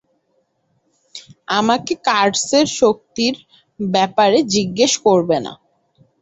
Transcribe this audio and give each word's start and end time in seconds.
আমাকে 1.51 1.93
কার্সের 2.07 2.67
শক্তির 2.79 3.35
ব্যাপারে 3.79 4.37
জিজ্ঞেস 4.53 4.93
করবে 5.05 5.37
না। 5.45 5.53